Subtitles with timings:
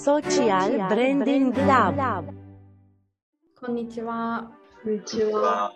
[0.00, 2.32] Social Branding Lab
[3.60, 4.50] こんにちは。
[4.82, 5.70] こんにちは。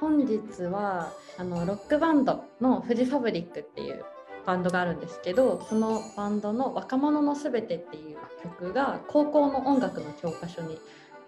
[0.00, 4.06] 本日はあのロックバンドのフジファブリックっていう
[4.46, 10.78] バンドがあるんですけどそのバンドの「若者のすべて」っていう曲が高校の音楽の教科書に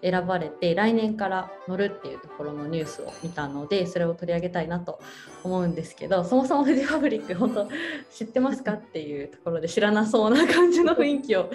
[0.01, 4.99] 選ばれて来年から乗るっていうところのニュースを見たのでそれを取り上げたいなと
[5.43, 7.67] 思うんですけどそもそもフジファブリック本当
[8.11, 11.49] 知ってますかっていうところで知らなそうな感じの雰囲気を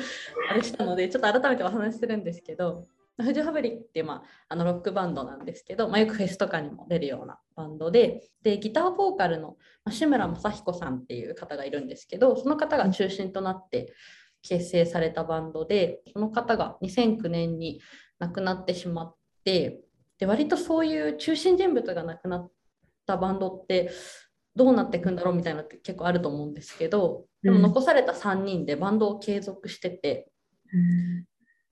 [0.51, 2.87] あれしたのでちょっと改めてお話しするんですけど
[3.23, 9.57] フジファブリックって、まあ、あのロックバンドなんですけど、まあ、よくフェスとかにも出るようなバンドででギターボーカルの
[9.89, 13.93] 志村正彦さんっていう方がいるんですけどその方が中心となって
[14.43, 17.81] 結成されたバンドでその方が2009年に
[18.21, 19.81] 亡くなってしまって
[20.19, 22.51] で割とそういう中心人物が亡くなっ
[23.07, 23.91] たバンドって
[24.55, 30.31] どうなっていくんだろうみたいなのって結構あると思うんですけどでも残された3人でバンドを継続してて、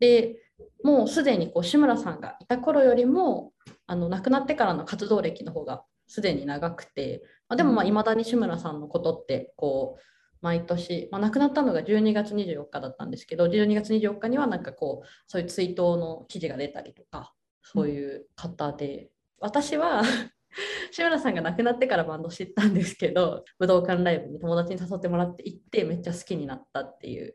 [0.01, 0.37] で
[0.83, 3.53] もうすでにこう志村さんがいた頃よりも
[3.87, 10.03] あの亡くなってからの活動歴の方がすでに長くて、まあ、でもいまだに志村さんのことってこう
[10.41, 19.09] 毎年、まあ、亡くなったのが12月24日だったんですけど12月24日にはなんかこうそういう追悼の記事が出たりとかそういう方で、うん、
[19.41, 20.03] 私は
[20.91, 27.35] 志村さんが亡くなってからバンド知ったんですけど武道館ライブに友達に誘ってもらって行ってめっちゃ好きになったっていう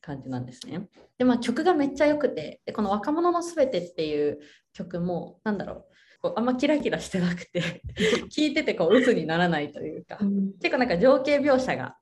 [0.00, 0.88] 感じなんですね。
[1.18, 4.40] でまあ曲がめっちゃ良くてでこの「若者のすべて」っていう
[4.72, 5.84] 曲もなんだろう
[6.20, 7.82] こうあんまキラキラしてなくて
[8.34, 11.97] 聞いててこう鬱にならないというか、うん、結構なんか情景描写が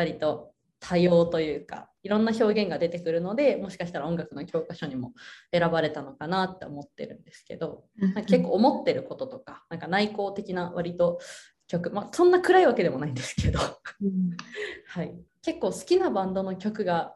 [0.00, 5.12] 割と多様というかいろんな表現が出てくるのでもしかしたら音楽の教科書にも
[5.52, 7.84] 選ばれたのかなって思ってるんですけど、
[8.26, 11.18] 結構思ってることとかなんか内向的な割と
[11.68, 13.60] 曲、まあ、そんな暗いわけでもないんですけど。
[14.88, 17.14] はい、結構好きなバンドの曲が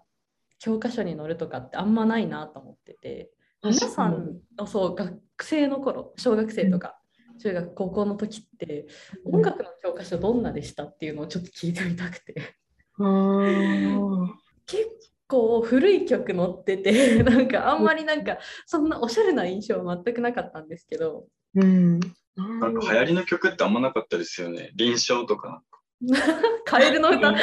[0.58, 3.30] 教科書に載るとかってあんまないなと思ってて。
[3.62, 7.00] 皆さんのそう学生の頃小学生とか
[7.38, 8.86] 中学高校の時って
[9.24, 12.56] 音楽の教科書どんなでしたっていうのをちょっと聞いてみたくて
[14.66, 14.88] 結
[15.26, 22.00] 構古い曲載ってて なんかあんまりなんかそんなおしゃれな印象は全くなかったんですけど、うん、
[22.36, 24.70] なんか流行りの曲ってあんまなかったですよね。
[24.74, 25.62] 臨床とか。
[26.66, 27.36] カエルの歌、うん、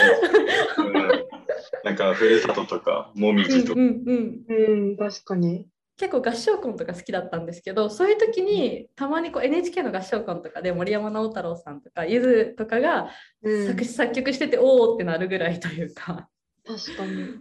[1.84, 4.45] なんかふるさととかもみじとか、うんうん。
[4.47, 5.66] うん、確かに
[6.01, 13.12] 結構合唱コンとか好きだったんですけどそういう時にたまにこう NHK の合唱コンとかで森山直太朗さんとかゆずとかが
[13.67, 16.28] 作詞作曲してて、おおってなるぐらいというか。
[16.66, 17.35] 確かに。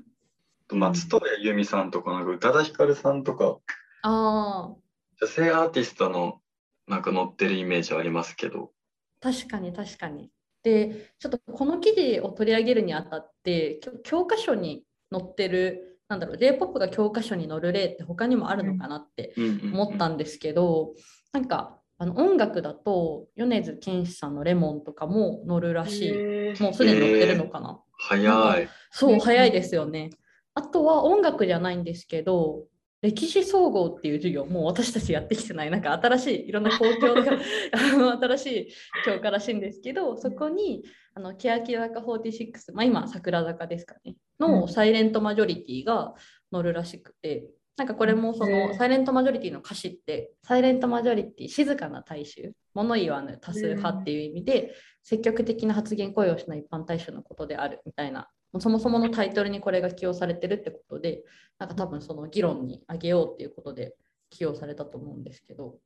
[0.73, 3.59] 松任谷由実さんとかなんか宇多田ヒカルさんとか。
[4.03, 4.75] あ
[5.23, 6.41] 女性アーティストの
[6.87, 8.73] なんか載ってるイメージはありますけど。
[9.21, 10.31] 確かに確かに。
[10.63, 19.33] でちょっとこの記事を取り上げるにあたって教科書に載ってるなんだろう J−POP が教科書に載る例って他にもあるのかなって
[19.73, 20.93] 思ったんですけど、
[21.33, 26.63] なんかあの音楽だと米津玄師さんの「レモン」とかも載るらしい。
[26.63, 27.81] もうすでに載ってるのかな。
[27.97, 28.69] 早い。
[28.91, 30.11] そう早いですよね。
[30.55, 32.65] あとは音楽じゃないんですけど
[33.03, 35.71] 歴史総合っていう授業もう私たちやってきてない。
[35.71, 37.39] なんか新しいいろんな公共が
[38.21, 38.69] 新しい
[39.07, 40.83] 教科らしいんですけどそこに
[41.15, 46.15] あの欅坂46、まあ、今桜坂ですかねのサイレントマジョリティが
[46.53, 47.47] 載るらしくて、
[47.77, 61.23] なんかこれもそのサイレントマジョリティの歌詞ってサイレントマジョリティ静かな大衆物言わぬ多数派っていう意味で積極的な発言行為をしない一般大衆のことであるみたいなそもそものタイトルにこれが起用されてるってことで
[61.59, 63.95] なんか多分その議論にあげようっていうことで
[64.29, 65.79] 起用されたと思うんですけど。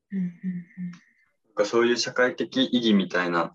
[1.65, 3.55] そういう社会的意義みたいな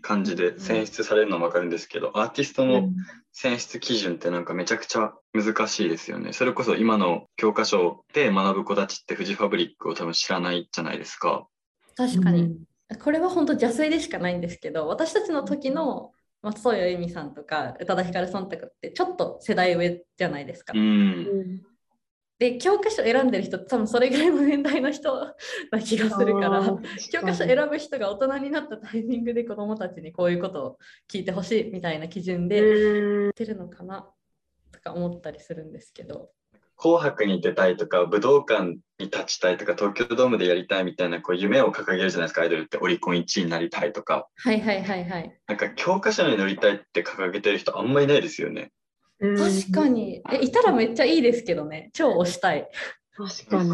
[0.00, 2.88] 感じで選出されるのは分かるんですけど、アーティストの
[3.32, 6.32] 選出基準ってなんかめちゃくちゃ難しいですよね。
[6.32, 11.46] それこそ今の教科書で学ぶ子たちってフジファブリックを多分知らないじゃないですか。
[11.96, 12.42] 確かに。
[12.42, 12.44] う
[12.94, 16.12] ん、これは本当邪推でしかないんですけど、私たちの時の
[16.42, 20.72] 松任谷由実さんとか宇多田ヒカルさんとかってちょっと世代上じゃないですか。
[20.74, 21.62] うん
[22.40, 25.14] で教科書選んでる人多分それぐらいの年代の人
[25.70, 26.74] な気がするから。
[27.12, 30.78] 教科書選ぶ人が大人になったタイミングで子どもたちにこういうことを
[31.12, 32.62] 聞いてほしいみたいな基準で
[33.36, 34.08] 出るのかな
[34.72, 36.30] とか思ったりするんですけど。
[36.78, 42.78] 紅白に出たいとか武道館に立ちたいとか東京ドームでやりたいみたいなこう夢を掲げるじゃないですかアイドルって。
[42.78, 44.28] オリコン1位になりたいとか。
[44.36, 45.38] はいはいはいはい。
[45.46, 48.72] なんか教科書に乗りたいって掲げてる人あんまりいないですよね
[49.20, 50.22] 確かに。
[50.32, 51.90] えいたらめっちゃいいですけどね。
[51.92, 52.68] 超推したい。
[53.16, 53.70] 確かに。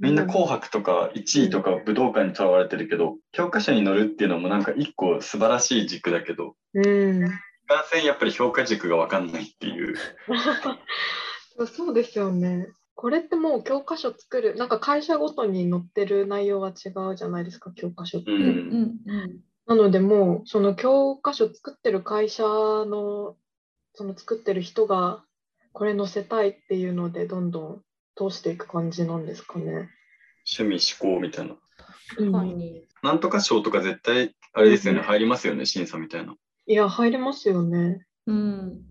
[0.00, 7.20] みんな紅白とか1位とか武道館にとらわれてるけど、教科書に載るっていうのもなんか一個素晴らしい軸だけど、うん、
[7.68, 9.94] 感染やっぱり評価軸が分かんないっていう。
[11.72, 12.66] そうですよね。
[12.96, 18.30] これってもう教科書作る、なんか会社ごとに載ってる内容は違うじゃないですか、教科書って。
[18.32, 18.96] うん。
[19.66, 23.36] なのでもうその教科書作ってる会社の
[23.94, 25.22] その作ってる人が
[25.72, 27.82] これ載せたいっていうのでどんどん
[28.16, 29.90] 通していく感じなんですかね。
[30.58, 31.56] 趣味思考みたいな。
[32.08, 32.86] 確かに。
[33.02, 36.34] なんとか賞とか絶対、あれですよね、うん入りますよね、審査みたいな。
[36.66, 38.04] いや入りますよね。
[38.26, 38.82] うん。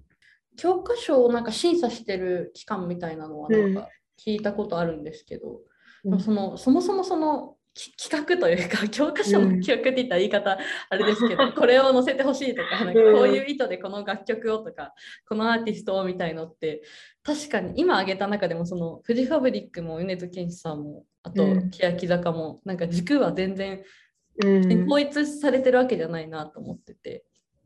[0.58, 3.88] 教科書をなんか審査してる機関みたいなのはなんか
[4.20, 5.62] 聞いたことあるんですけど、
[6.04, 10.58] でもそのそもそもそのき企画というか 教科書の企画って言ったら言い方
[10.90, 14.94] あれですけど、 これを載せてほしいとかなんかこういう意図でこの楽曲をとか
[15.28, 16.82] このアーティストをみたいのって
[17.24, 21.70] 確かに今挙げた中でもそのフジファブリックも米津玄師さんもあとうん。
[21.72, 23.84] 欅坂もなんか軸は全然
[24.44, 24.84] うん。
[24.86, 27.24] 統一されてるわけじゃないなと思ってて。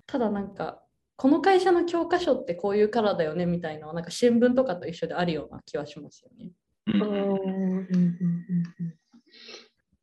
[0.07, 0.83] ただなんか
[1.15, 6.51] この会社の教科書ってこういうカラーだよねみたいななんか新聞とかと一緒であるような気はしますよね。
[6.87, 7.01] うん。
[7.01, 7.05] う
[7.35, 8.34] ん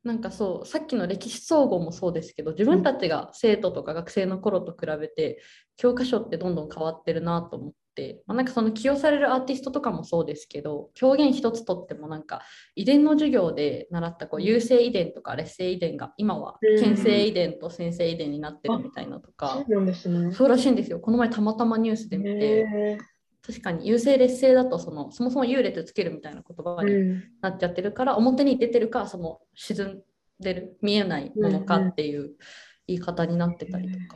[0.03, 5.41] なんかそうさっきの歴史総合もそうですけど自分たちが生徒とか学生の頃と比べて
[5.77, 12.41] 教科書ってどんどん変わってるなと思って、まあ、なんかその起用されるアーティストとかもそうですけど表現一つとってもなんか
[12.75, 19.63] 遺伝の授業で習ったこう有性遺伝とか劣性遺伝が今はうん牽制遺伝と先制遺伝になってるみたいなとそか。
[20.33, 22.97] そうらしいんですよこの前たまたまニュースで見てへ
[23.45, 30.01] 確かに優性劣勢だとそのそもそも優劣つけるみたいな言葉になっちゃってるから表に出てるかその沈ん
[30.39, 32.31] でる見えないものかっていう
[32.87, 34.15] 言い方になってたりとか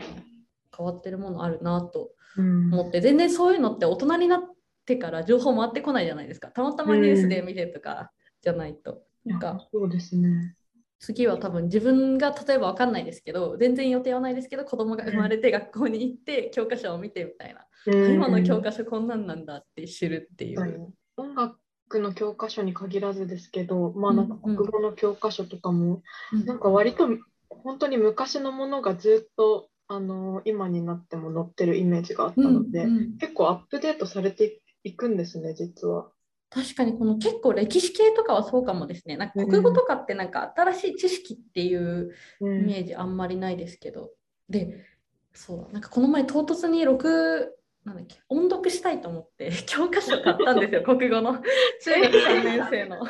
[0.75, 2.73] 変わってるものあるなとうん。
[2.73, 4.41] 思って全然そういうのって大人になっ
[4.85, 6.47] てから情報回ってこないじゃないですか。
[6.49, 10.55] たまたまニュースで見てとかじゃないとなんかそうですね。
[10.99, 17.61] 次は多分自分が例えば分かんないですけど全然予定はないですけど子供が生まれて学校に行って教科書を見てみたいな。
[17.85, 18.13] うん。
[18.15, 20.93] 今の教科書こんなんなんだって知るっていう。
[21.15, 21.57] 音楽
[21.99, 26.01] の教科書に限らずですけど、まあなんか国語の教科書とかも、
[26.45, 27.07] なんか割と
[27.49, 32.97] 本当に昔のものがずっとあの今になっても載ってるイメージがあったので、うん。
[32.97, 33.17] うん。
[33.17, 36.09] 結構アップデートされていくんですね、実は。
[36.49, 39.17] 確かにこの結構歴史系とかはそうかもですね。
[39.17, 44.11] なんか国語とかってなんか新しい知識っていううんイメージあんまりないですけど。
[44.49, 44.85] で、
[45.33, 47.47] そうだ、なんかこの前唐突に6、
[47.83, 53.05] なんだっけ、音読したいと思って 教科書買ったんですよ、 国語の中学3年生の。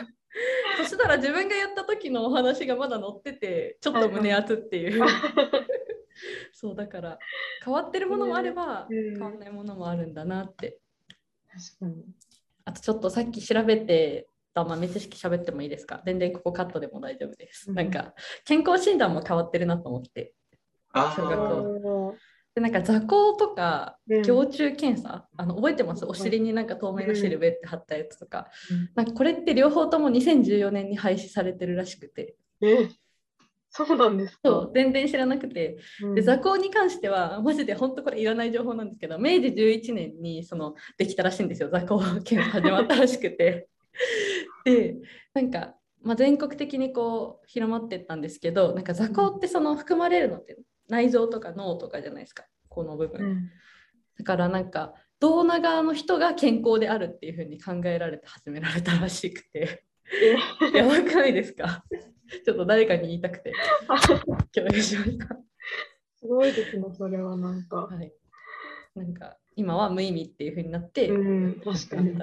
[0.78, 5.04] そしたら自分がやった時のお話がまだ載ってて、ちょっと胸熱っていう。
[6.52, 7.20] そうだから
[7.64, 10.80] 変わってるものもあればうん変わんないものもあるんだなって
[11.80, 12.06] 確かに。
[12.78, 16.02] あとちょっとさっき調べてた豆知識喋ってもいいですか？
[16.06, 17.70] 全然ここカットでも大丈夫です。
[17.70, 17.76] うん。
[17.76, 18.14] なんか
[18.46, 20.34] 健康診断も変わってるなと思って。
[20.94, 22.16] あ小学ー校。
[22.56, 24.22] でなんか座高とかうん。
[24.22, 26.06] 胸中検査、あの覚えてます？
[26.06, 28.90] お尻になんか透明のシルベって貼ったやつとか、うん。
[28.96, 32.36] なんかこれって両方とも2014年に廃止されてるらしくて。
[32.62, 32.90] え、
[33.86, 34.40] そうなんですか。
[34.46, 35.78] そう全然知らなくて。
[36.02, 36.16] うん。
[36.16, 41.70] で座高に関してはマジで本当これいらない情報なんですけど明治11年にそのできたらしいんですよ。
[41.70, 43.70] 座高検査始まったらしくて。
[44.66, 44.96] で
[45.34, 50.58] なんか、まあ、全国的にこう広まってったんですけどなんか座高ってその含まれるのって
[50.88, 52.46] 内臓とか脳とかじゃないですか。
[52.70, 53.50] この部分、うん。
[54.18, 59.50] だからなんか胴長の人が健康であるっていうふうに考えられて始められたらしくて。
[59.54, 59.87] え
[60.74, 61.84] やばくないですか？
[62.46, 63.54] ちょっと誰かに言いたくて
[64.54, 65.38] 共有しました。
[66.16, 67.88] すごいですね、それはなんか。
[67.88, 68.14] はい。
[68.96, 72.16] なんか今は無意味っていう風になって、うん、確かに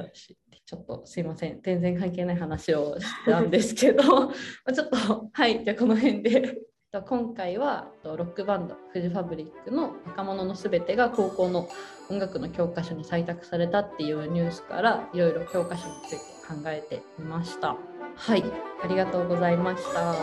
[0.67, 4.33] ちょっとすいません、全然関係ない話をしたんですけど、ま
[4.65, 4.97] あちょっと、
[5.33, 6.59] はい、じゃあこの辺で。
[6.93, 11.69] と今回はとロックバンドフジファブリックの「若者のすべて」が高校の
[12.09, 17.77] 音楽の教科書に採択されたっていうニュースからいろいろ教科書について考えてみました。
[18.17, 18.45] はい、
[18.83, 20.13] ありがとうございました。
[20.13, 20.17] あ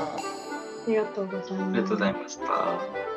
[0.88, 1.54] りがとうございます。
[1.54, 3.11] ありがとうございました。